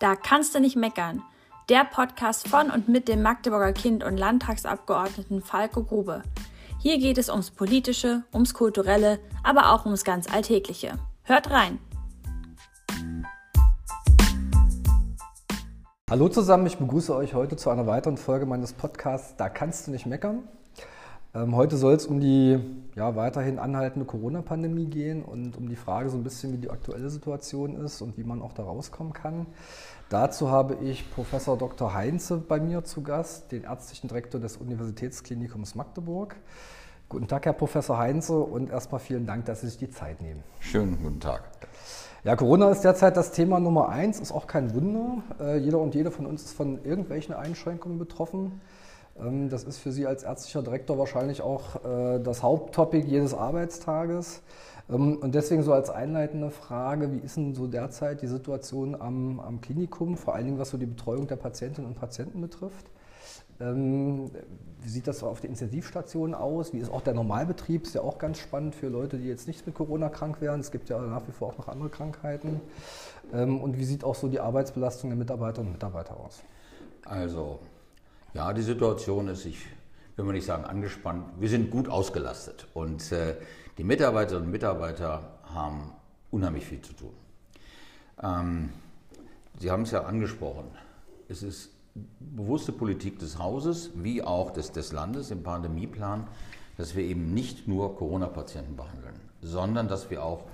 [0.00, 1.22] Da kannst du nicht meckern.
[1.68, 6.22] Der Podcast von und mit dem Magdeburger Kind und Landtagsabgeordneten Falco Grube.
[6.80, 10.98] Hier geht es ums Politische, ums Kulturelle, aber auch ums ganz Alltägliche.
[11.22, 11.78] Hört rein!
[16.10, 19.92] Hallo zusammen, ich begrüße euch heute zu einer weiteren Folge meines Podcasts Da kannst du
[19.92, 20.42] nicht meckern.
[21.34, 22.60] Ähm, heute soll es um die
[22.94, 27.10] ja, weiterhin anhaltende Corona-Pandemie gehen und um die Frage so ein bisschen, wie die aktuelle
[27.10, 29.46] Situation ist und wie man auch da rauskommen kann.
[30.10, 31.92] Dazu habe ich Professor Dr.
[31.92, 36.36] Heinze bei mir zu Gast, den ärztlichen Direktor des Universitätsklinikums Magdeburg.
[37.08, 40.44] Guten Tag, Herr Professor Heinze, und erstmal vielen Dank, dass Sie sich die Zeit nehmen.
[40.60, 41.50] Schönen guten Tag.
[42.22, 45.22] Ja, Corona ist derzeit das Thema Nummer eins, ist auch kein Wunder.
[45.40, 48.60] Äh, jeder und jede von uns ist von irgendwelchen Einschränkungen betroffen.
[49.20, 54.42] Ähm, das ist für Sie als ärztlicher Direktor wahrscheinlich auch äh, das Haupttopic jedes Arbeitstages.
[54.90, 59.40] Ähm, und deswegen so als einleitende Frage, wie ist denn so derzeit die Situation am,
[59.40, 62.86] am Klinikum, vor allen Dingen was so die Betreuung der Patientinnen und Patienten betrifft?
[63.60, 64.32] Ähm,
[64.82, 66.72] wie sieht das auf der Intensivstation aus?
[66.72, 67.84] Wie ist auch der Normalbetrieb?
[67.84, 70.58] Ist ja auch ganz spannend für Leute, die jetzt nicht mit Corona krank wären.
[70.58, 72.60] Es gibt ja nach wie vor auch noch andere Krankheiten.
[73.32, 76.42] Und wie sieht auch so die Arbeitsbelastung der Mitarbeiterinnen und Mitarbeiter aus?
[77.04, 77.60] Also
[78.34, 79.58] ja, die Situation ist, ich
[80.16, 83.36] will mal nicht sagen angespannt, wir sind gut ausgelastet und äh,
[83.78, 85.92] die Mitarbeiterinnen und Mitarbeiter haben
[86.30, 87.14] unheimlich viel zu tun.
[88.22, 88.70] Ähm,
[89.60, 90.66] Sie haben es ja angesprochen,
[91.28, 91.70] es ist
[92.18, 96.26] bewusste Politik des Hauses wie auch des, des Landes im Pandemieplan,
[96.76, 100.44] dass wir eben nicht nur Corona-Patienten behandeln, sondern dass wir auch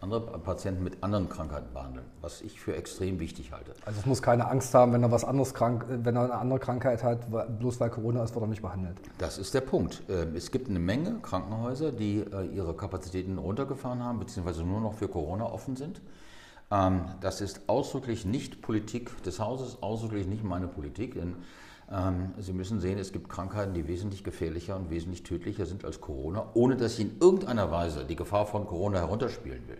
[0.00, 3.72] andere Patienten mit anderen Krankheiten behandeln, was ich für extrem wichtig halte.
[3.86, 6.58] Also es muss keine Angst haben, wenn er was anderes krank, wenn er eine andere
[6.58, 7.26] Krankheit hat,
[7.58, 8.98] bloß weil Corona ist, wird er nicht behandelt.
[9.16, 10.02] Das ist der Punkt.
[10.10, 14.94] Ähm, es gibt eine Menge Krankenhäuser, die äh, ihre Kapazitäten runtergefahren haben, beziehungsweise nur noch
[14.94, 16.02] für Corona offen sind.
[16.70, 21.36] Ähm, das ist ausdrücklich nicht Politik des Hauses, ausdrücklich nicht meine Politik, denn
[22.38, 26.46] Sie müssen sehen, es gibt Krankheiten, die wesentlich gefährlicher und wesentlich tödlicher sind als Corona,
[26.54, 29.76] ohne dass ich in irgendeiner Weise die Gefahr von Corona herunterspielen will.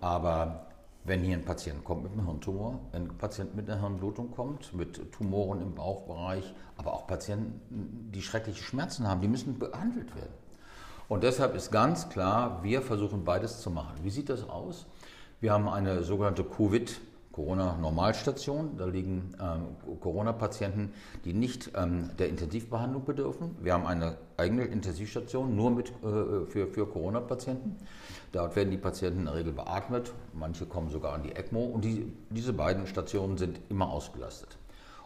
[0.00, 0.66] Aber
[1.02, 5.10] wenn hier ein Patient kommt mit einem Hirntumor, ein Patient mit einer Hirnblutung kommt, mit
[5.10, 10.34] Tumoren im Bauchbereich, aber auch Patienten, die schreckliche Schmerzen haben, die müssen behandelt werden.
[11.08, 13.96] Und deshalb ist ganz klar, wir versuchen beides zu machen.
[14.02, 14.86] Wie sieht das aus?
[15.40, 17.00] Wir haben eine sogenannte Covid-
[17.36, 18.78] Corona-Normalstation.
[18.78, 20.94] Da liegen ähm, Corona-Patienten,
[21.26, 23.54] die nicht ähm, der Intensivbehandlung bedürfen.
[23.60, 27.76] Wir haben eine eigene Intensivstation nur mit, äh, für, für Corona-Patienten.
[28.32, 30.12] Dort werden die Patienten in der Regel beatmet.
[30.32, 31.66] Manche kommen sogar an die ECMO.
[31.66, 34.56] Und die, diese beiden Stationen sind immer ausgelastet.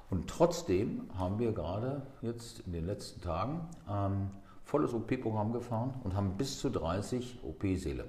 [0.08, 4.30] Und trotzdem haben wir gerade jetzt in den letzten Tagen ähm,
[4.64, 8.04] volles OP-Programm gefahren und haben bis zu 30 OP-Säle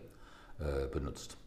[0.59, 1.37] äh, benutzt.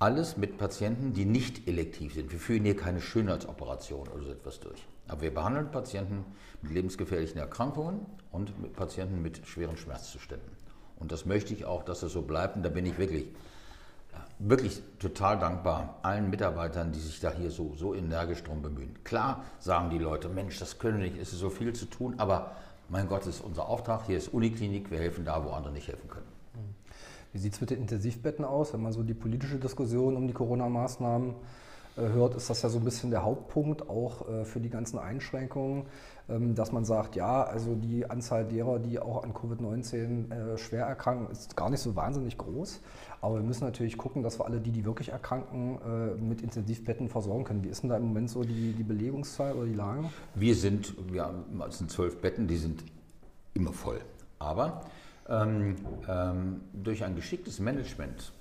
[0.00, 2.30] Alles mit Patienten, die nicht elektiv sind.
[2.30, 4.86] Wir führen hier keine Schönheitsoperation oder so etwas durch.
[5.08, 6.24] Aber wir behandeln Patienten
[6.62, 10.52] mit lebensgefährlichen Erkrankungen und mit Patienten mit schweren Schmerzzuständen.
[11.00, 12.54] Und das möchte ich auch, dass es so bleibt.
[12.54, 13.26] Und da bin ich wirklich,
[14.38, 19.02] wirklich total dankbar allen Mitarbeitern, die sich da hier so, so energisch drum bemühen.
[19.02, 22.14] Klar sagen die Leute, Mensch, das können wir nicht, es ist so viel zu tun,
[22.18, 22.52] aber
[22.88, 24.06] mein Gott, das ist unser Auftrag.
[24.06, 26.27] Hier ist Uniklinik, wir helfen da, wo andere nicht helfen können.
[27.32, 28.72] Wie sieht es mit den Intensivbetten aus?
[28.72, 31.34] Wenn man so die politische Diskussion um die Corona-Maßnahmen
[31.98, 34.98] äh, hört, ist das ja so ein bisschen der Hauptpunkt auch äh, für die ganzen
[34.98, 35.86] Einschränkungen,
[36.28, 40.86] ähm, dass man sagt, ja, also die Anzahl derer, die auch an Covid-19 äh, schwer
[40.86, 42.80] erkranken, ist gar nicht so wahnsinnig groß.
[43.20, 45.80] Aber wir müssen natürlich gucken, dass wir alle die, die wirklich erkranken,
[46.20, 47.64] mit Intensivbetten versorgen können.
[47.64, 50.04] Wie ist denn da im Moment so die, die Belegungszahl oder die Lage?
[50.36, 52.84] Wir sind, haben, es sind zwölf Betten, die sind
[53.54, 53.98] immer voll.
[54.38, 54.82] Aber
[55.28, 55.76] ähm,
[56.08, 58.32] ähm, durch ein geschicktes Management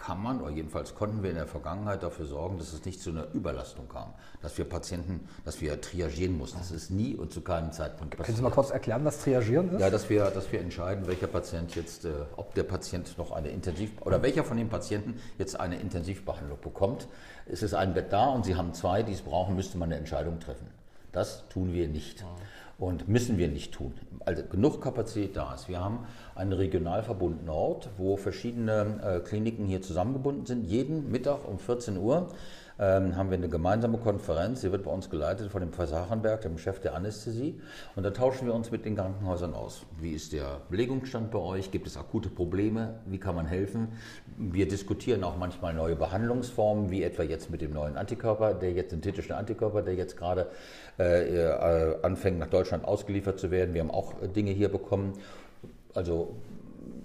[0.00, 3.10] kann man, oder jedenfalls konnten wir in der Vergangenheit dafür sorgen, dass es nicht zu
[3.10, 6.58] einer Überlastung kam, dass wir Patienten, dass wir triagieren mussten.
[6.58, 8.26] Das ist nie und zu keinem Zeitpunkt passiert.
[8.26, 9.80] Können Sie mal kurz erklären, was Triagieren ist?
[9.80, 13.48] Ja, dass wir, dass wir entscheiden, welcher Patient jetzt, äh, ob der Patient noch eine
[13.48, 17.06] Intensiv, oder welcher von den Patienten jetzt eine Intensivbehandlung bekommt.
[17.44, 19.98] Es ist ein Bett da und Sie haben zwei, die es brauchen, müsste man eine
[19.98, 20.79] Entscheidung treffen.
[21.12, 22.24] Das tun wir nicht.
[22.78, 23.92] Und müssen wir nicht tun.
[24.24, 25.68] Also genug Kapazität da ist.
[25.68, 30.64] Wir haben einen Regionalverbund Nord, wo verschiedene äh, Kliniken hier zusammengebunden sind.
[30.64, 32.28] Jeden Mittag um 14 Uhr
[32.80, 34.62] ähm, haben wir eine gemeinsame Konferenz.
[34.62, 37.60] Sie wird bei uns geleitet von dem Professor Hachenberg, dem Chef der Anästhesie.
[37.94, 39.84] Und da tauschen wir uns mit den Krankenhäusern aus.
[40.00, 41.70] Wie ist der Belegungsstand bei euch?
[41.70, 43.00] Gibt es akute Probleme?
[43.04, 43.88] Wie kann man helfen?
[44.38, 48.90] Wir diskutieren auch manchmal neue Behandlungsformen, wie etwa jetzt mit dem neuen Antikörper, der jetzt
[48.90, 50.46] synthetischen Antikörper, der jetzt gerade
[50.98, 53.74] äh, äh, anfängt nach Deutschland ausgeliefert zu werden.
[53.74, 55.18] Wir haben auch Dinge hier bekommen.
[55.92, 56.36] Also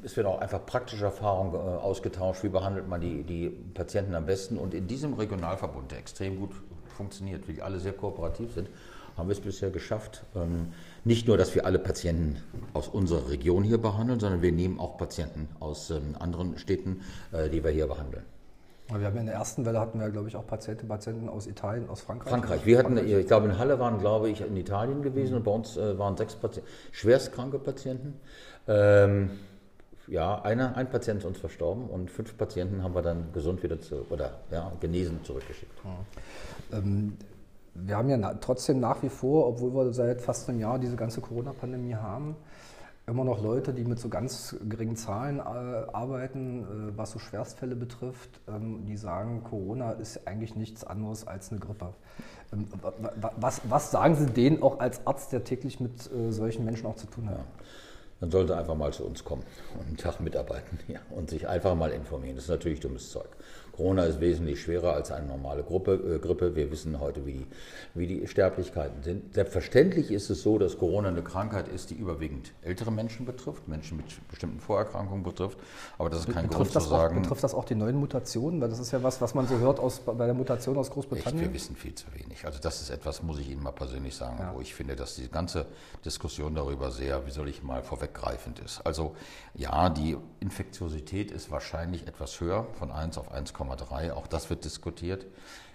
[0.05, 4.27] es wird auch einfach praktische Erfahrungen äh, ausgetauscht, wie behandelt man die, die Patienten am
[4.27, 4.57] besten.
[4.57, 6.51] Und in diesem Regionalverbund, der extrem gut
[6.95, 8.69] funktioniert, wie alle sehr kooperativ sind,
[9.17, 10.73] haben wir es bisher geschafft, ähm,
[11.05, 12.37] nicht nur, dass wir alle Patienten
[12.73, 17.49] aus unserer Region hier behandeln, sondern wir nehmen auch Patienten aus ähm, anderen Städten, äh,
[17.49, 18.23] die wir hier behandeln.
[18.87, 21.89] Wir haben in der ersten Welle hatten wir, glaube ich, auch Patienten, Patienten aus Italien,
[21.89, 22.29] aus Frankreich.
[22.29, 22.65] Frankreich.
[22.67, 25.37] Wir hatten, ich glaube, in Halle waren, glaube ich, in Italien gewesen mhm.
[25.37, 28.19] und bei uns äh, waren sechs Patienten, schwerstkranke Patienten.
[28.67, 29.31] Ähm,
[30.07, 33.79] ja, einer, ein Patient ist uns verstorben und fünf Patienten haben wir dann gesund wieder
[33.81, 35.79] zu, oder ja, genesen zurückgeschickt.
[35.83, 36.77] Ja.
[36.77, 37.17] Ähm,
[37.73, 41.21] wir haben ja trotzdem nach wie vor, obwohl wir seit fast einem Jahr diese ganze
[41.21, 42.35] Corona-Pandemie haben,
[43.07, 47.75] immer noch Leute, die mit so ganz geringen Zahlen äh, arbeiten, äh, was so Schwerstfälle
[47.75, 51.93] betrifft, ähm, die sagen, Corona ist eigentlich nichts anderes als eine Grippe.
[52.53, 52.67] Ähm,
[53.37, 56.95] was, was, sagen Sie denen auch als Arzt, der täglich mit äh, solchen Menschen auch
[56.95, 57.37] zu tun hat?
[57.37, 57.45] Ja
[58.19, 59.43] dann sollte einfach mal zu uns kommen
[59.77, 62.35] und einen Tag mitarbeiten ja, und sich einfach mal informieren.
[62.35, 63.29] Das ist natürlich dummes Zeug.
[63.75, 66.55] Corona ist wesentlich schwerer als eine normale Gruppe, äh, Grippe.
[66.55, 67.47] Wir wissen heute, wie die,
[67.93, 69.33] wie die Sterblichkeiten sind.
[69.33, 73.97] Selbstverständlich ist es so, dass Corona eine Krankheit ist, die überwiegend ältere Menschen betrifft, Menschen
[73.97, 75.57] mit bestimmten Vorerkrankungen betrifft.
[75.97, 77.17] Aber das ist kein betrifft Grund zu sagen.
[77.17, 78.61] Auch, betrifft das auch die neuen Mutationen?
[78.61, 81.41] Weil das ist ja was, was man so hört aus, bei der Mutation aus Großbritannien.
[81.41, 82.45] Echt, wir wissen viel zu wenig.
[82.45, 84.53] Also das ist etwas, muss ich Ihnen mal persönlich sagen, ja.
[84.55, 85.65] wo ich finde, dass die ganze
[86.05, 88.85] Diskussion darüber sehr, wie soll ich mal vorweggreifend ist.
[88.85, 89.15] Also
[89.53, 93.31] ja, die Infektiosität ist wahrscheinlich etwas höher, von 1 auf
[93.69, 94.11] 1,3.
[94.11, 95.25] Auch das wird diskutiert.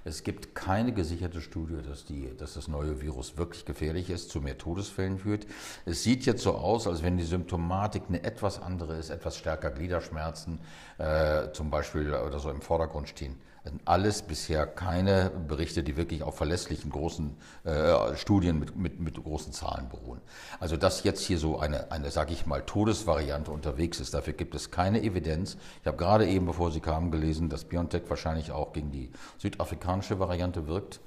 [0.05, 4.41] Es gibt keine gesicherte Studie, dass, die, dass das neue Virus wirklich gefährlich ist, zu
[4.41, 5.47] mehr Todesfällen führt.
[5.85, 9.71] Es sieht jetzt so aus, als wenn die Symptomatik eine etwas andere ist, etwas stärker
[9.71, 10.59] Gliederschmerzen
[10.99, 13.37] äh, zum Beispiel oder so im Vordergrund stehen
[13.85, 19.53] alles bisher keine Berichte, die wirklich auf verlässlichen großen äh, Studien mit, mit, mit, großen
[19.53, 20.21] Zahlen beruhen.
[20.61, 24.55] Also dass jetzt hier so eine, eine sage ich mal, Todesvariante unterwegs ist, dafür gibt
[24.55, 25.59] es keine Evidenz.
[25.81, 30.19] Ich habe gerade eben, bevor Sie kamen, gelesen, dass BioNTech wahrscheinlich auch gegen die südafrikanische
[30.19, 31.01] Variante wirkt.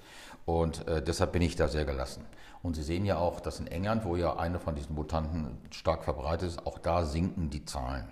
[0.45, 2.25] Und äh, deshalb bin ich da sehr gelassen.
[2.61, 6.03] Und Sie sehen ja auch, dass in England, wo ja eine von diesen Mutanten stark
[6.03, 8.07] verbreitet ist, auch da sinken die Zahlen.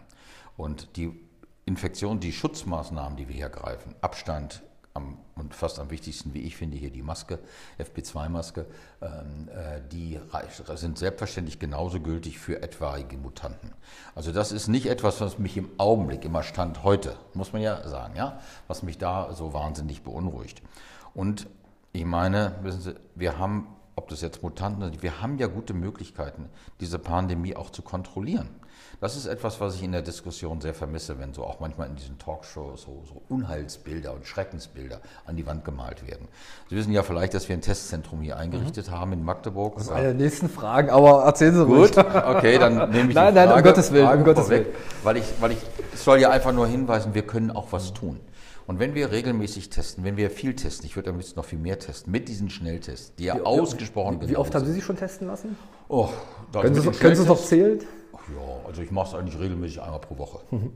[0.58, 1.31] Und die
[1.66, 4.64] Infektion, die Schutzmaßnahmen, die wir hier greifen, Abstand
[4.94, 7.40] am, und fast am wichtigsten, wie ich finde, hier die Maske,
[7.80, 8.66] FP2-Maske,
[9.02, 10.20] ähm, äh, die
[10.76, 13.72] sind selbstverständlich genauso gültig für etwaige Mutanten.
[14.16, 17.88] Also das ist nicht etwas, was mich im Augenblick, immer Stand heute, muss man ja
[17.88, 20.62] sagen, ja, was mich da so wahnsinnig beunruhigt.
[21.14, 21.48] Und
[21.94, 25.74] ich meine, wissen Sie, wir haben, ob das jetzt Mutanten sind, wir haben ja gute
[25.74, 26.50] Möglichkeiten,
[26.80, 28.50] diese Pandemie auch zu kontrollieren.
[29.02, 31.96] Das ist etwas, was ich in der Diskussion sehr vermisse, wenn so auch manchmal in
[31.96, 36.28] diesen Talkshows so, so Unheilsbilder und Schreckensbilder an die Wand gemalt werden.
[36.70, 38.92] Sie wissen ja vielleicht, dass wir ein Testzentrum hier eingerichtet mhm.
[38.92, 39.74] haben in Magdeburg.
[39.74, 41.96] Das ist eine der nächsten Fragen, aber erzählen Sie ruhig.
[41.96, 44.68] Gut, okay, dann nehme ich nein, die Frage, nein, um Gottes Willen, um Gottes Willen.
[45.02, 45.58] Weil ich, weil ich,
[45.96, 48.20] ich soll ja einfach nur hinweisen, wir können auch was tun.
[48.68, 51.58] Und wenn wir regelmäßig testen, wenn wir viel testen, ich würde am liebsten noch viel
[51.58, 54.84] mehr testen, mit diesen Schnelltests, die ja wie, ausgesprochen Wie, wie oft haben Sie sich
[54.84, 55.58] schon testen lassen?
[55.90, 56.10] Oh,
[56.54, 57.80] können Sie es noch zählen?
[58.30, 60.40] Ja, also ich mache es eigentlich regelmäßig einmal pro Woche.
[60.52, 60.72] Mhm.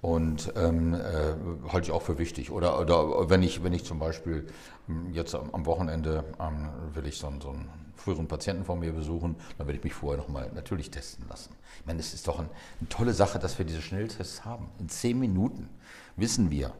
[0.00, 1.34] Und ähm, äh,
[1.72, 2.52] halte ich auch für wichtig.
[2.52, 4.46] Oder, oder wenn, ich, wenn ich zum Beispiel
[4.86, 8.92] hm, jetzt am Wochenende ähm, will ich so, einen, so einen früheren Patienten von mir
[8.92, 11.52] besuchen, dann werde ich mich vorher nochmal natürlich testen lassen.
[11.80, 12.48] Ich meine, es ist doch ein,
[12.78, 14.70] eine tolle Sache, dass wir diese Schnelltests haben.
[14.78, 15.68] In zehn Minuten
[16.16, 16.72] wissen wir,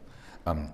[0.47, 0.71] ähm,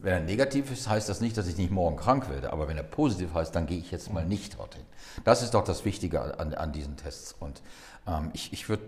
[0.00, 2.52] wenn er negativ ist, heißt das nicht, dass ich nicht morgen krank werde.
[2.52, 4.84] Aber wenn er positiv heißt, dann gehe ich jetzt mal nicht dorthin.
[5.24, 7.34] Das ist doch das Wichtige an, an diesen Tests.
[7.38, 7.62] Und
[8.06, 8.84] ähm, ich, ich würde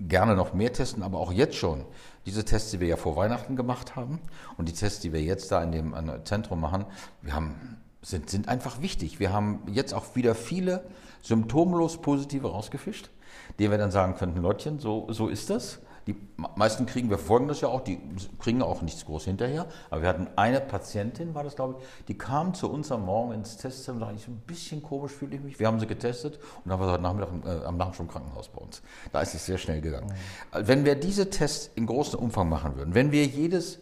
[0.00, 1.84] gerne noch mehr testen, aber auch jetzt schon.
[2.26, 4.20] Diese Tests, die wir ja vor Weihnachten gemacht haben
[4.56, 6.84] und die Tests, die wir jetzt da in dem Zentrum machen,
[7.22, 9.20] wir haben, sind, sind einfach wichtig.
[9.20, 10.84] Wir haben jetzt auch wieder viele
[11.22, 13.10] symptomlos positive rausgefischt,
[13.58, 15.80] denen wir dann sagen könnten, Leutchen, so, so ist das.
[16.06, 16.16] Die
[16.56, 17.98] meisten kriegen, wir folgen das ja auch, die
[18.38, 19.66] kriegen auch nichts groß hinterher.
[19.90, 23.32] Aber wir hatten eine Patientin, war das glaube ich, die kam zu uns am Morgen
[23.32, 25.58] ins Testzentrum und sagte, ich so ein bisschen komisch fühle ich mich.
[25.58, 28.12] Wir haben sie getestet und dann war sie heute Nachmittag äh, am Nachmittag schon im
[28.12, 28.82] Krankenhaus bei uns.
[29.12, 30.08] Da ist es sehr schnell gegangen.
[30.08, 30.66] Mhm.
[30.66, 33.78] Wenn wir diese Tests in großem Umfang machen würden, wenn wir jedes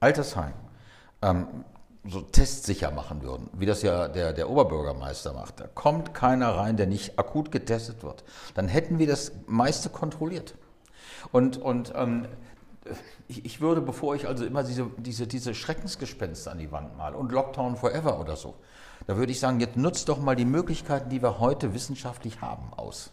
[0.00, 0.54] Altersheim
[1.20, 1.46] ähm,
[2.08, 6.76] so testsicher machen würden, wie das ja der, der Oberbürgermeister macht, da kommt keiner rein,
[6.76, 10.54] der nicht akut getestet wird, dann hätten wir das meiste kontrolliert.
[11.32, 12.26] Und, und ähm,
[13.28, 17.16] ich, ich, würde, bevor ich also immer diese, diese, diese Schreckensgespenster an die Wand male
[17.16, 18.54] und Lockdown Forever oder so,
[19.06, 22.72] da würde ich sagen, jetzt nutzt doch mal die Möglichkeiten, die wir heute wissenschaftlich haben,
[22.76, 23.12] aus.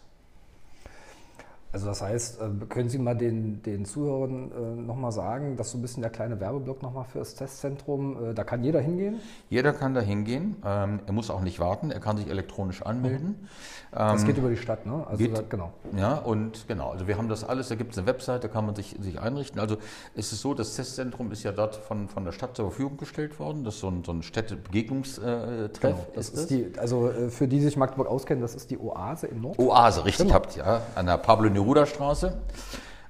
[1.74, 5.78] Also das heißt, äh, können Sie mal den, den Zuhörern äh, nochmal sagen, dass so
[5.78, 9.20] ein bisschen der kleine Werbeblock nochmal für das Testzentrum, äh, da kann jeder hingehen?
[9.50, 10.54] Jeder kann da hingehen.
[10.64, 13.40] Ähm, er muss auch nicht warten, er kann sich elektronisch anmelden.
[13.40, 13.48] Mhm.
[13.90, 15.04] Das ähm, geht über die Stadt, ne?
[15.04, 15.72] Also geht, da, genau.
[15.96, 18.66] Ja, und genau, also wir haben das alles, da gibt es eine Webseite, da kann
[18.66, 19.58] man sich, sich einrichten.
[19.60, 19.76] Also
[20.14, 23.40] es ist so, das Testzentrum ist ja dort von, von der Stadt zur Verfügung gestellt
[23.40, 23.64] worden.
[23.64, 25.80] Das ist so ein, so ein Städtebegegnungstreff.
[25.80, 28.78] Genau, das ist, ist die, also für die, die sich Magdeburg auskennen, das ist die
[28.78, 29.58] Oase im Nord.
[29.58, 30.34] Oase, richtig, genau.
[30.34, 32.36] habt ja, an der Pablo Neruda-Straße.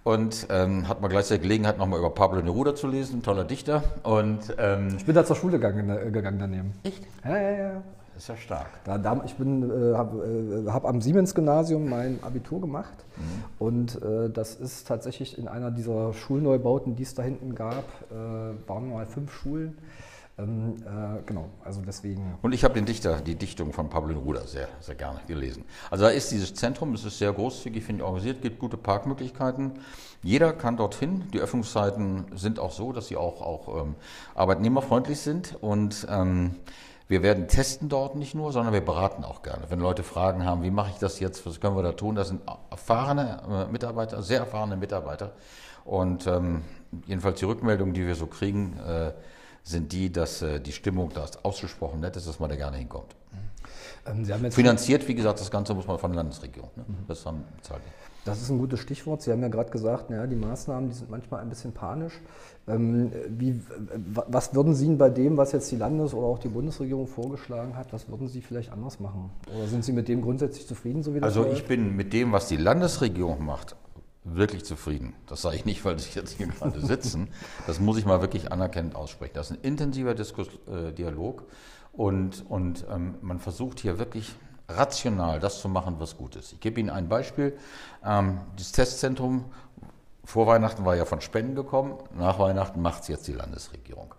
[0.05, 3.83] Und ähm, hat man gleichzeitig Gelegenheit, nochmal über Pablo Neruda zu lesen, toller Dichter.
[4.03, 6.73] Und, ähm, ich bin da zur Schule gegangen, äh, gegangen daneben.
[6.83, 7.03] Echt?
[7.25, 7.83] Ja, ja, ja.
[8.13, 8.69] Das ist ja stark.
[8.85, 12.95] Da, da, ich äh, habe äh, hab am Siemens-Gymnasium mein Abitur gemacht.
[13.17, 13.45] Mhm.
[13.59, 18.69] Und äh, das ist tatsächlich in einer dieser Schulneubauten, die es da hinten gab, äh,
[18.69, 19.79] waren mal fünf Schulen.
[20.37, 22.39] Ähm, äh, genau, also deswegen.
[22.43, 25.65] Und ich habe den Dichter, die Dichtung von Pablo Neruda sehr, sehr gerne gelesen.
[25.91, 29.79] Also da ist dieses Zentrum, es ist sehr großzügig, finde ich, organisiert, gibt gute Parkmöglichkeiten.
[30.23, 31.31] Jeder kann dorthin.
[31.33, 33.95] Die Öffnungszeiten sind auch so, dass sie auch, auch ähm,
[34.35, 35.57] arbeitnehmerfreundlich sind.
[35.61, 36.57] Und ähm,
[37.07, 39.67] wir werden testen dort nicht nur, sondern wir beraten auch gerne.
[39.69, 42.29] Wenn Leute Fragen haben, wie mache ich das jetzt, was können wir da tun, das
[42.29, 45.33] sind erfahrene äh, Mitarbeiter, sehr erfahrene Mitarbeiter.
[45.85, 46.63] Und ähm,
[47.07, 49.13] jedenfalls die Rückmeldungen, die wir so kriegen, äh,
[49.65, 53.17] sind die, dass äh, die Stimmung da ausgesprochen nett ist, dass man da gerne hinkommt.
[54.07, 56.71] Ähm, Finanziert, wie gesagt, das Ganze muss man von der Landesregierung.
[56.77, 56.85] Ne?
[56.87, 56.95] Mhm.
[57.09, 57.81] Das haben bezahlt.
[58.27, 59.23] Das ist ein gutes Stichwort.
[59.23, 62.21] Sie haben ja gerade gesagt, ja, die Maßnahmen, die sind manchmal ein bisschen panisch.
[62.67, 63.61] Ähm, wie,
[64.07, 67.93] was würden Sie bei dem, was jetzt die Landes- oder auch die Bundesregierung vorgeschlagen hat,
[67.93, 69.31] was würden Sie vielleicht anders machen?
[69.55, 72.33] Oder sind Sie mit dem grundsätzlich zufrieden, so wie das Also ich bin mit dem,
[72.33, 73.77] was die Landesregierung macht,
[74.25, 75.15] wirklich zufrieden.
[75.27, 77.29] Das sage ich nicht, weil Sie jetzt hier gerade sitzen.
[77.67, 79.35] Das muss ich mal wirklich anerkennend aussprechen.
[79.35, 81.45] Das ist ein intensiver Diskurs, äh, Dialog
[81.93, 84.35] und, und ähm, man versucht hier wirklich
[84.69, 86.53] rational das zu machen, was gut ist.
[86.55, 87.57] Ich gebe Ihnen ein Beispiel.
[88.05, 89.45] Ähm, das Testzentrum
[90.25, 94.15] vor Weihnachten war ja von Spenden gekommen, nach Weihnachten macht es jetzt die Landesregierung.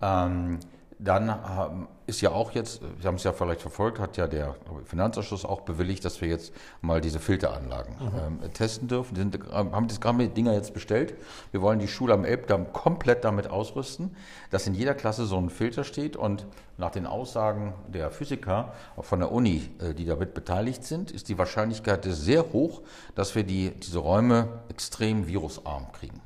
[0.00, 0.58] Ähm,
[1.02, 5.44] dann ist ja auch jetzt, Sie haben es ja vielleicht verfolgt, hat ja der Finanzausschuss
[5.44, 6.52] auch bewilligt, dass wir jetzt
[6.82, 8.42] mal diese Filteranlagen mhm.
[8.44, 9.14] ähm, testen dürfen.
[9.14, 11.14] Die sind, haben das gerade die Dinger jetzt bestellt.
[11.52, 14.14] Wir wollen die Schule am Elbdamm komplett damit ausrüsten,
[14.50, 19.20] dass in jeder Klasse so ein Filter steht und nach den Aussagen der Physiker von
[19.20, 22.82] der Uni, äh, die damit beteiligt sind, ist die Wahrscheinlichkeit sehr hoch,
[23.14, 26.20] dass wir die, diese Räume extrem virusarm kriegen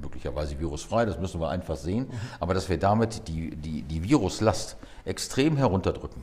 [0.00, 2.08] möglicherweise virusfrei, das müssen wir einfach sehen,
[2.40, 6.22] aber dass wir damit die, die, die Viruslast extrem herunterdrücken.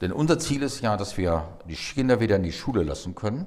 [0.00, 3.46] Denn unser Ziel ist ja, dass wir die Kinder wieder in die Schule lassen können.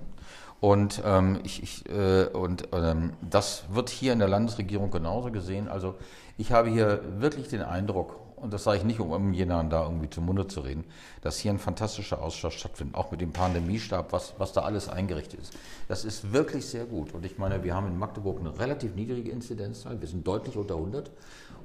[0.60, 5.70] Und, ähm, ich, ich, äh, und ähm, das wird hier in der Landesregierung genauso gesehen.
[5.70, 5.96] Also
[6.38, 10.10] ich habe hier wirklich den Eindruck, und das sage ich nicht, um jemanden da irgendwie
[10.10, 10.86] zum Munde zu reden,
[11.22, 15.40] dass hier ein fantastischer Austausch stattfindet, auch mit dem Pandemiestab, was, was da alles eingerichtet
[15.40, 15.54] ist.
[15.88, 17.14] Das ist wirklich sehr gut.
[17.14, 20.76] Und ich meine, wir haben in Magdeburg eine relativ niedrige Inzidenzzahl, wir sind deutlich unter
[20.76, 21.12] 100.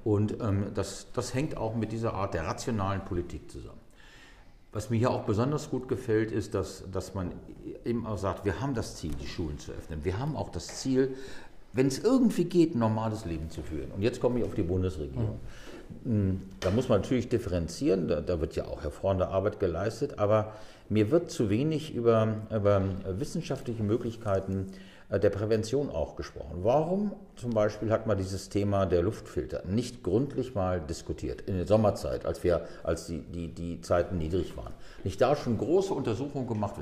[0.04, 3.80] Und ähm, das, das hängt auch mit dieser Art der rationalen Politik zusammen.
[4.72, 7.30] Was mir hier auch besonders gut gefällt, ist, dass, dass man
[7.84, 10.04] eben auch sagt, wir haben das Ziel, die Schulen zu öffnen.
[10.04, 11.14] Wir haben auch das Ziel,
[11.72, 13.92] wenn es irgendwie geht, ein normales Leben zu führen.
[13.92, 15.34] Und jetzt komme ich auf die Bundesregierung.
[15.34, 15.40] Mhm.
[16.04, 20.52] Hm, da muss man natürlich differenzieren, da, da, wird ja auch hervorragende Arbeit geleistet, aber
[20.88, 22.82] mir wird zu wenig über, über
[23.18, 24.66] wissenschaftliche Möglichkeiten
[25.08, 26.58] äh, der Prävention auch gesprochen.
[26.62, 31.66] Warum zum Beispiel hat man dieses Thema der Luftfilter nicht gründlich mal diskutiert in der
[31.66, 34.72] Sommerzeit, als, wir, als die, die, die Zeiten niedrig waren?
[35.04, 36.74] Nicht da schon große Untersuchungen gemacht?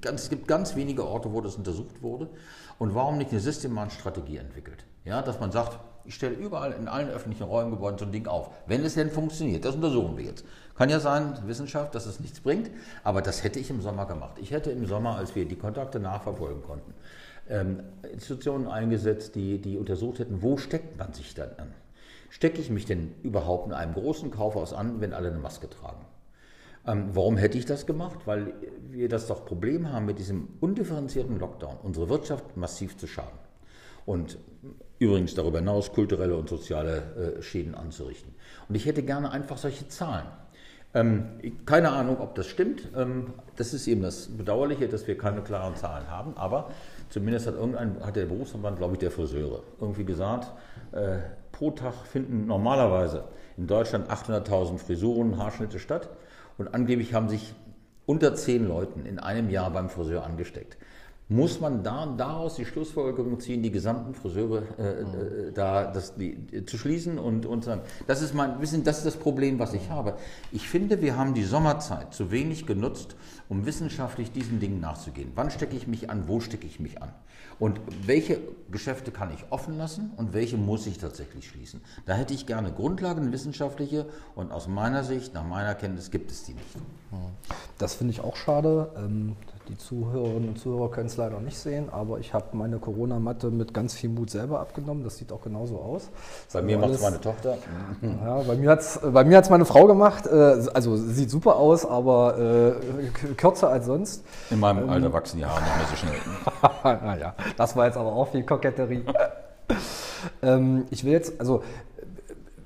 [0.00, 2.28] Ganz, es gibt ganz wenige Orte, wo das untersucht wurde.
[2.78, 4.84] Und warum nicht eine systematische Strategie entwickelt?
[5.04, 8.26] Ja, dass man sagt, ich stelle überall in allen öffentlichen Räumen, Gebäuden so ein Ding
[8.26, 8.50] auf.
[8.66, 10.42] Wenn es denn funktioniert, das untersuchen wir jetzt.
[10.74, 12.70] Kann ja sein, Wissenschaft, dass es nichts bringt,
[13.04, 14.38] aber das hätte ich im Sommer gemacht.
[14.40, 16.94] Ich hätte im Sommer, als wir die Kontakte nachverfolgen konnten,
[17.50, 21.74] ähm, Institutionen eingesetzt, die, die untersucht hätten, wo steckt man sich dann an?
[22.30, 26.06] Stecke ich mich denn überhaupt in einem großen Kaufhaus an, wenn alle eine Maske tragen?
[26.86, 28.20] Ähm, warum hätte ich das gemacht?
[28.24, 28.54] Weil
[28.88, 33.38] wir das doch Problem haben mit diesem undifferenzierten Lockdown, unsere Wirtschaft massiv zu schaden.
[34.08, 34.38] Und
[34.98, 38.34] übrigens darüber hinaus kulturelle und soziale äh, Schäden anzurichten.
[38.66, 40.24] Und ich hätte gerne einfach solche Zahlen.
[40.94, 41.26] Ähm,
[41.66, 42.88] keine Ahnung, ob das stimmt.
[42.96, 46.38] Ähm, das ist eben das Bedauerliche, dass wir keine klaren Zahlen haben.
[46.38, 46.70] Aber
[47.10, 50.54] zumindest hat, irgendein, hat der Berufsverband, glaube ich, der Friseure, irgendwie gesagt,
[50.92, 51.18] äh,
[51.52, 53.24] pro Tag finden normalerweise
[53.58, 56.08] in Deutschland 800.000 Frisuren, Haarschnitte statt.
[56.56, 57.54] Und angeblich haben sich
[58.06, 60.78] unter zehn Leuten in einem Jahr beim Friseur angesteckt.
[61.30, 66.64] Muss man da, daraus die Schlussfolgerung ziehen, die gesamten Friseure äh, äh, da das, die,
[66.64, 69.90] zu schließen und, und sagen, das ist mein Wissen, das ist das Problem, was ich
[69.90, 70.14] habe.
[70.52, 73.14] Ich finde, wir haben die Sommerzeit zu wenig genutzt,
[73.50, 75.32] um wissenschaftlich diesen Dingen nachzugehen.
[75.34, 77.12] Wann stecke ich mich an, wo stecke ich mich an?
[77.58, 78.38] Und welche
[78.70, 81.80] Geschäfte kann ich offen lassen und welche muss ich tatsächlich schließen?
[82.06, 86.44] Da hätte ich gerne Grundlagen, wissenschaftliche und aus meiner Sicht, nach meiner Kenntnis, gibt es
[86.44, 86.66] die nicht.
[87.78, 88.92] Das finde ich auch schade.
[88.96, 89.34] Ähm,
[89.68, 93.74] die Zuhörerinnen und Zuhörer können es leider nicht sehen, aber ich habe meine Corona-Matte mit
[93.74, 95.04] ganz viel Mut selber abgenommen.
[95.04, 96.08] Das sieht auch genauso aus.
[96.52, 97.58] Bei mir macht es meine Tochter.
[98.02, 100.26] Ja, bei mir hat es bei mir hat's meine Frau gemacht.
[100.26, 104.24] Äh, also sieht super aus, aber äh, kürzer als sonst.
[104.50, 106.98] In meinem ähm, Alter wachsen die Haare nicht mehr so schnell.
[107.06, 109.04] naja, das war jetzt aber auch viel Koketterie.
[110.42, 111.62] ähm, ich will jetzt, also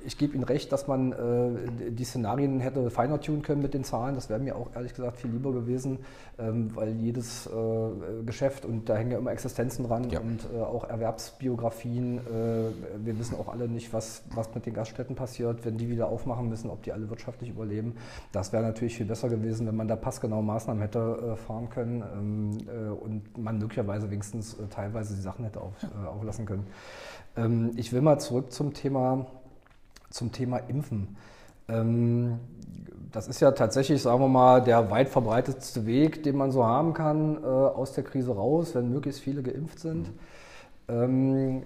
[0.04, 3.84] ich gebe Ihnen recht, dass man äh, die Szenarien hätte feiner tun können mit den
[3.84, 4.14] Zahlen.
[4.14, 5.98] Das wäre mir auch ehrlich gesagt viel lieber gewesen,
[6.38, 10.20] ähm, weil jedes äh, Geschäft und da hängen ja immer Existenzen dran ja.
[10.20, 12.18] und äh, auch Erwerbsbiografien.
[12.18, 16.08] Äh, wir wissen auch alle nicht, was, was mit den Gaststätten passiert, wenn die wieder
[16.08, 17.94] aufmachen müssen, ob die alle wirtschaftlich überleben.
[18.32, 22.02] Das wäre natürlich viel besser gewesen, wenn man da passgenaue Maßnahmen hätte äh, fahren können
[22.14, 25.72] ähm, äh, und man möglicherweise wenigstens teilweise die Sachen hätte auf,
[26.06, 26.66] auflassen können.
[27.36, 29.26] Ähm, ich will mal zurück zum Thema
[30.12, 31.16] zum Thema Impfen.
[31.68, 32.38] Ähm,
[33.12, 36.94] das ist ja tatsächlich, sagen wir mal, der weit verbreitetste Weg, den man so haben
[36.94, 40.10] kann äh, aus der Krise raus, wenn möglichst viele geimpft sind.
[40.88, 41.62] Ähm,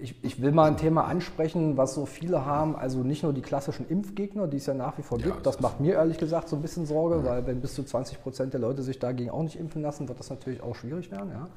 [0.00, 3.42] ich, ich, will mal ein Thema ansprechen, was so viele haben, also nicht nur die
[3.42, 5.46] klassischen Impfgegner, die es ja nach wie vor gibt.
[5.46, 7.24] das macht mir ehrlich gesagt so ein bisschen Sorge, mhm.
[7.24, 10.18] weil wenn bis zu 20 Prozent der Leute sich dagegen auch nicht impfen lassen, wird
[10.18, 11.30] das natürlich auch schwierig werden.
[11.30, 11.48] Ja.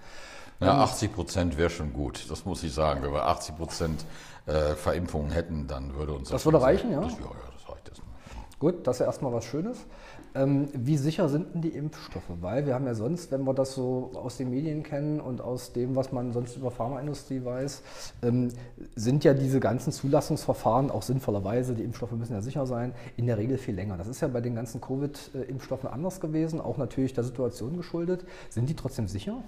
[0.60, 3.04] Ja, 80 Prozent wäre schon gut, das muss ich sagen.
[3.04, 4.06] Wenn wir 80 Prozent
[4.46, 6.44] äh, Verimpfungen hätten, dann würde uns das.
[6.44, 7.02] Das würde reichen, ja?
[7.02, 8.16] Das, ja, ja, das reicht erstmal.
[8.60, 9.86] Gut, das ist ja erstmal was Schönes.
[10.34, 12.30] Ähm, wie sicher sind denn die Impfstoffe?
[12.42, 15.72] Weil wir haben ja sonst, wenn wir das so aus den Medien kennen und aus
[15.72, 17.82] dem, was man sonst über Pharmaindustrie weiß,
[18.22, 18.50] ähm,
[18.96, 23.38] sind ja diese ganzen Zulassungsverfahren auch sinnvollerweise, die Impfstoffe müssen ja sicher sein, in der
[23.38, 23.98] Regel viel länger.
[23.98, 28.26] Das ist ja bei den ganzen Covid-Impfstoffen anders gewesen, auch natürlich der Situation geschuldet.
[28.50, 29.42] Sind die trotzdem sicher?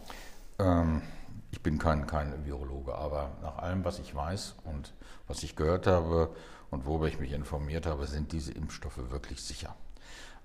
[0.60, 1.02] Ähm,
[1.52, 4.94] ich bin kein, kein Virologe, aber nach allem, was ich weiß und
[5.28, 6.36] was ich gehört habe
[6.70, 9.76] und worüber ich mich informiert habe, sind diese Impfstoffe wirklich sicher.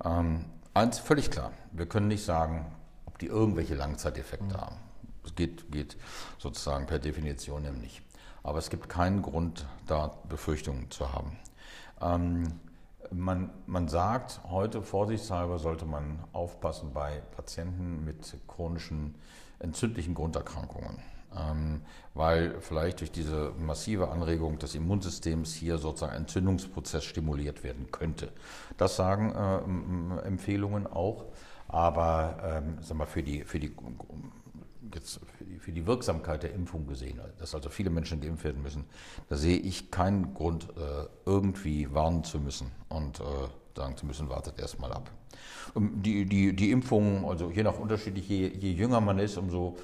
[0.05, 2.73] Ähm, eins völlig klar, wir können nicht sagen,
[3.07, 4.61] ob die irgendwelche Langzeiteffekte mhm.
[4.61, 4.77] haben.
[5.25, 5.97] Es geht, geht
[6.39, 8.03] sozusagen per Definition nicht.
[8.43, 11.39] Aber es gibt keinen Grund, da Befürchtungen zu haben.
[12.01, 12.61] Ähm,
[13.13, 19.15] man, man sagt, heute vorsichtshalber sollte man aufpassen bei Patienten mit chronischen
[19.59, 20.99] entzündlichen Grunderkrankungen.
[21.35, 21.81] Ähm,
[22.15, 28.31] weil vielleicht durch diese massive Anregung des Immunsystems hier sozusagen ein Entzündungsprozess stimuliert werden könnte.
[28.77, 31.25] Das sagen äh, Empfehlungen auch,
[31.69, 33.75] aber ähm, sag mal, für, die, für, die,
[34.95, 38.63] jetzt für, die, für die Wirksamkeit der Impfung gesehen, dass also viele Menschen geimpft werden
[38.63, 38.85] müssen,
[39.29, 43.25] da sehe ich keinen Grund, äh, irgendwie warnen zu müssen und äh,
[43.77, 45.11] sagen zu müssen, wartet erst mal ab.
[45.77, 49.77] Ähm, die, die, die Impfungen, also je nach unterschiedlich, je, je jünger man ist, umso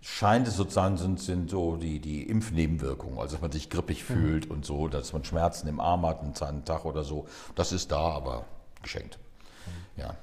[0.00, 4.14] scheint es sozusagen sind, sind so die, die Impfnebenwirkungen, also dass man sich grippig mhm.
[4.14, 7.26] fühlt und so, dass man Schmerzen im Arm hat, einen Tag oder so.
[7.54, 8.44] Das ist da, aber
[8.82, 9.18] geschenkt.
[9.96, 10.02] Mhm.
[10.02, 10.16] Ja.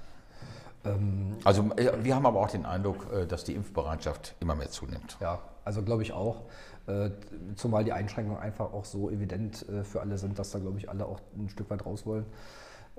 [0.86, 4.70] Ähm, also äh, wir haben aber auch den Eindruck, äh, dass die Impfbereitschaft immer mehr
[4.70, 5.18] zunimmt.
[5.20, 6.44] Ja, also glaube ich auch.
[6.88, 7.12] Äh,
[7.56, 11.06] zumal die Einschränkungen einfach auch so evident für alle sind, dass da glaube ich alle
[11.06, 12.26] auch ein Stück weit raus wollen.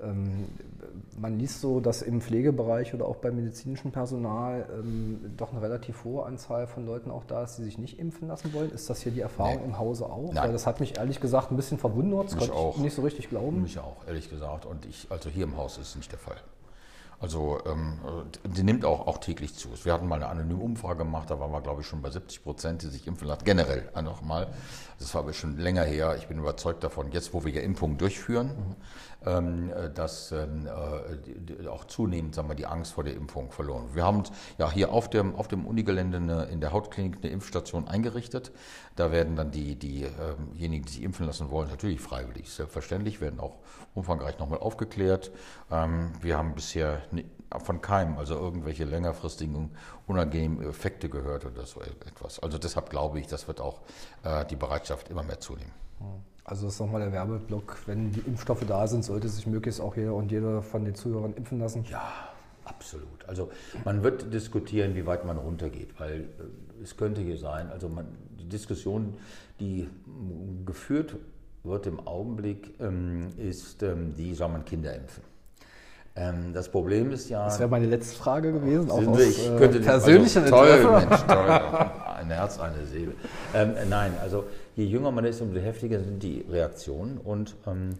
[0.01, 0.47] Ähm,
[1.19, 6.03] man liest so, dass im Pflegebereich oder auch beim medizinischen Personal ähm, doch eine relativ
[6.03, 8.71] hohe Anzahl von Leuten auch da ist, die sich nicht impfen lassen wollen.
[8.71, 9.65] Ist das hier die Erfahrung nee.
[9.65, 10.33] im Hause auch?
[10.33, 10.45] Nein.
[10.45, 12.25] Weil das hat mich ehrlich gesagt ein bisschen verwundert.
[12.25, 13.61] Das mich konnte ich nicht so richtig glauben.
[13.61, 14.65] Mich auch, ehrlich gesagt.
[14.65, 16.37] Und ich, also hier im Haus ist es nicht der Fall.
[17.23, 17.99] Also ähm,
[18.43, 19.69] die nimmt auch, auch täglich zu.
[19.85, 22.43] Wir hatten mal eine anonyme Umfrage gemacht, da waren wir, glaube ich, schon bei 70
[22.43, 23.45] Prozent, die sich impfen lassen.
[23.45, 24.47] Generell nochmal.
[24.99, 26.15] Das war aber schon länger her.
[26.17, 28.75] Ich bin überzeugt davon, jetzt wo wir ja Impfungen durchführen, mhm.
[29.25, 33.85] ähm, dass ähm, äh, auch zunehmend sagen wir, die Angst vor der Impfung verloren.
[33.93, 34.23] Wir haben
[34.57, 38.51] ja hier auf dem, auf dem Unigelände eine, in der Hautklinik eine Impfstation eingerichtet.
[38.95, 43.57] Da werden dann die, diejenigen, die sich impfen lassen wollen, natürlich freiwillig, selbstverständlich, werden auch
[43.95, 45.31] umfangreich nochmal aufgeklärt.
[45.71, 47.01] Ähm, wir haben bisher
[47.59, 49.71] von keinem, also irgendwelche längerfristigen
[50.07, 52.39] unangenehmen Effekte gehört oder so etwas.
[52.39, 53.81] Also deshalb glaube ich, das wird auch
[54.23, 55.71] äh, die Bereitschaft immer mehr zunehmen.
[56.43, 57.77] Also das ist nochmal der Werbeblock.
[57.85, 61.33] Wenn die Impfstoffe da sind, sollte sich möglichst auch jeder und jeder von den Zuhörern
[61.33, 61.85] impfen lassen.
[61.89, 62.11] Ja,
[62.65, 63.23] absolut.
[63.27, 63.49] Also
[63.85, 68.07] man wird diskutieren, wie weit man runtergeht, weil äh, es könnte hier sein, also man,
[68.39, 69.15] die Diskussion,
[69.59, 69.89] die
[70.65, 71.15] geführt
[71.63, 75.23] wird im Augenblick, ähm, ist ähm, die, soll man Kinder impfen?
[76.15, 77.45] Ähm, das Problem ist ja.
[77.45, 81.21] Das wäre meine letzte Frage gewesen, auch aus ich äh, könnte persönlichen also, toll, Mensch,
[81.27, 81.49] toll,
[82.17, 83.13] ein Herz, eine Seele.
[83.55, 84.43] Ähm, nein, also
[84.75, 87.97] je jünger man ist, umso heftiger sind die Reaktionen und ähm,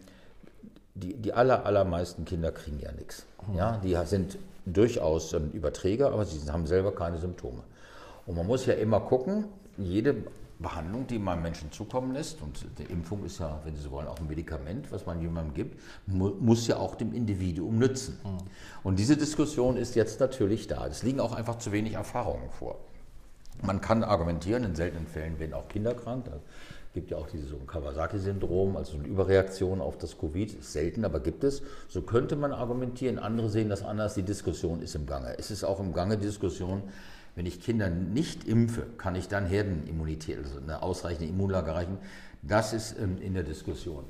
[0.94, 3.26] die, die aller, allermeisten Kinder kriegen ja nichts.
[3.56, 7.60] Ja, die sind durchaus Überträger, aber sie haben selber keine Symptome.
[8.26, 9.46] Und man muss ja immer gucken,
[9.78, 10.16] jede
[10.64, 14.08] Behandlung, die man Menschen zukommen lässt, und die Impfung ist ja, wenn Sie so wollen,
[14.08, 18.18] auch ein Medikament, was man jemandem gibt, mu muss ja auch dem Individuum nützen.
[18.24, 18.38] Mhm.
[18.82, 20.88] Und diese Diskussion ist jetzt natürlich da.
[20.88, 22.80] Es liegen auch einfach zu wenig Erfahrungen vor.
[23.62, 26.26] Man kann argumentieren, in seltenen Fällen werden auch Kinder krank.
[26.26, 26.40] Da
[26.94, 31.20] gibt ja auch dieses so Kawasaki-Syndrom, also eine Überreaktion auf das Covid, ist selten, aber
[31.20, 31.62] gibt es.
[31.88, 33.20] So könnte man argumentieren.
[33.20, 34.16] Andere sehen das anders.
[34.16, 35.38] Die Diskussion ist im Gange.
[35.38, 36.84] Es ist auch im Gange Diskussion,
[37.36, 41.98] wenn ich Kinder nicht impfe, kann ich dann Herdenimmunität, also eine ausreichende Immunlage erreichen.
[42.42, 44.06] Das ist ähm, in der Diskussion.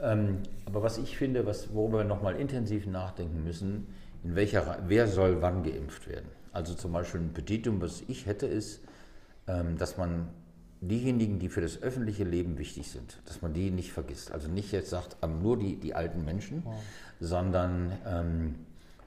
[0.00, 3.88] Ähm, aber was ich finde, was, worüber wir nochmal intensiv nachdenken müssen,
[4.22, 6.28] in welcher, wer soll wann geimpft werden?
[6.52, 8.80] Also zum Beispiel ein Petitum, was ich hätte, ist,
[9.46, 10.28] ähm, dass man
[10.80, 14.30] diejenigen, die für das öffentliche Leben wichtig sind, dass man die nicht vergisst.
[14.30, 16.74] Also nicht jetzt sagt, nur die, die alten Menschen, wow.
[17.20, 18.54] sondern ähm,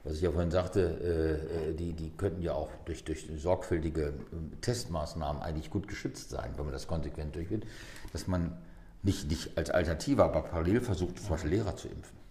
[0.04, 4.14] was ich ja vorhin sagte, äh, äh, die, die könnten ja auch durch, durch sorgfältige
[4.32, 7.64] ähm, Testmaßnahmen eigentlich gut geschützt sein, wenn man das konsequent durchführt,
[8.12, 8.56] dass man
[9.02, 12.22] nicht, nicht als Alternative, aber parallel versucht, zum Beispiel Lehrer zu impfen.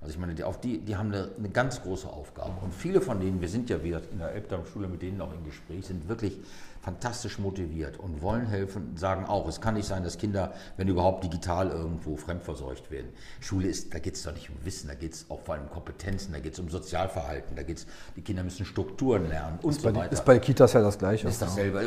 [0.00, 2.52] Also ich meine, die, auf die, die haben eine, eine, ganz große Aufgabe.
[2.62, 5.44] Und viele von denen, wir sind ja wieder in der Elbdarm-Schule mit denen auch im
[5.44, 6.38] Gespräch, sind wirklich
[6.80, 11.24] fantastisch motiviert und wollen helfen, sagen auch, es kann nicht sein, dass Kinder, wenn überhaupt
[11.24, 13.08] digital irgendwo fremdversorgt werden.
[13.40, 15.64] Schule ist, da geht es doch nicht um Wissen, da geht es auch vor allem
[15.64, 17.86] um Kompetenzen, da geht es um Sozialverhalten, da geht es,
[18.16, 20.12] die Kinder müssen Strukturen lernen und ist so bei, weiter.
[20.12, 21.28] Ist bei Kitas ja das Gleiche.
[21.28, 21.78] Ist dasselbe.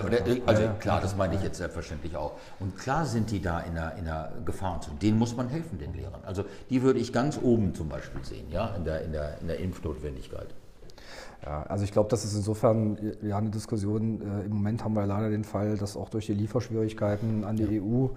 [0.46, 2.34] Also klar, das meine ich jetzt selbstverständlich auch.
[2.60, 4.98] Und klar sind die da in einer, in einer Gefahrenzone.
[5.00, 6.22] Denen muss man helfen, den Lehrern.
[6.26, 9.48] Also die würde ich ganz oben zum Beispiel sehen, ja, in der, in der, in
[9.48, 10.48] der Impfnotwendigkeit.
[11.44, 14.22] Ja, also ich glaube, das ist insofern ja eine Diskussion.
[14.22, 17.78] Äh, Im Moment haben wir leider den Fall, dass auch durch die Lieferschwierigkeiten an die
[17.78, 17.82] ja.
[17.82, 18.10] EU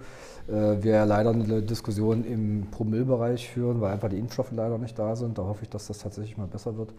[0.47, 5.15] äh, wir leider eine Diskussion im Promillbereich führen, weil einfach die Impfstoffe leider nicht da
[5.15, 5.39] sind.
[5.39, 6.93] Da hoffe ich, dass das tatsächlich mal besser wird.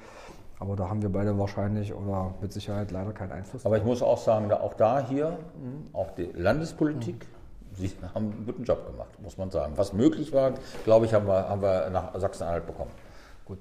[0.58, 3.64] Aber da haben wir beide wahrscheinlich oder mit Sicherheit leider keinen Einfluss.
[3.64, 7.36] Aber ich muss auch sagen, auch da hier, hm, auch die Landespolitik, mhm.
[7.76, 9.74] Sie haben einen guten Job gemacht, muss man sagen.
[9.76, 12.90] Was möglich war, glaube ich, haben wir, haben wir nach Sachsen-Anhalt bekommen.
[13.46, 13.60] Gut,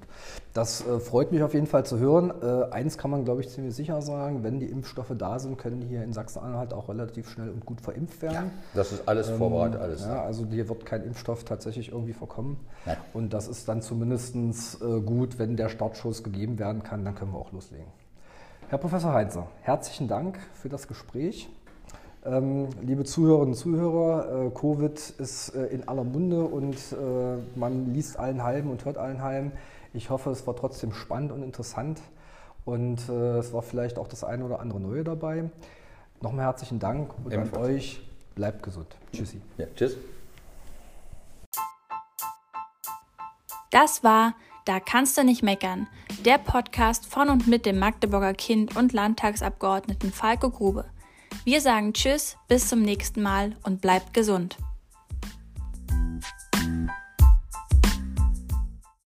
[0.52, 2.32] das äh, freut mich auf jeden Fall zu hören.
[2.42, 5.80] Äh, eins kann man, glaube ich, ziemlich sicher sagen, wenn die Impfstoffe da sind, können
[5.80, 8.34] die hier in Sachsen-Anhalt auch relativ schnell und gut verimpft werden.
[8.34, 8.44] Ja,
[8.74, 10.00] das ist alles ähm, vorbereitet, alles.
[10.02, 12.56] Ja, also hier wird kein Impfstoff tatsächlich irgendwie verkommen.
[12.84, 12.96] Nein.
[13.14, 17.32] Und das ist dann zumindest äh, gut, wenn der Startschuss gegeben werden kann, dann können
[17.32, 17.86] wir auch loslegen.
[18.68, 21.48] Herr Professor Heinzer, herzlichen Dank für das Gespräch.
[22.26, 27.94] Ähm, liebe Zuhörerinnen und Zuhörer, äh, Covid ist äh, in aller Munde und äh, man
[27.94, 29.52] liest allen halben und hört allen halben.
[29.94, 32.00] Ich hoffe, es war trotzdem spannend und interessant
[32.64, 35.50] und äh, es war vielleicht auch das eine oder andere Neue dabei.
[36.20, 37.64] Nochmal herzlichen Dank und Ebenfalls.
[37.64, 38.00] an euch.
[38.34, 38.88] Bleibt gesund.
[39.12, 39.40] Tschüssi.
[39.56, 39.96] Ja, tschüss.
[43.70, 44.34] Das war
[44.64, 45.86] Da kannst du nicht meckern,
[46.24, 50.86] der Podcast von und mit dem Magdeburger Kind und Landtagsabgeordneten Falco Grube.
[51.46, 54.56] Wir sagen Tschüss, bis zum nächsten Mal und bleibt gesund.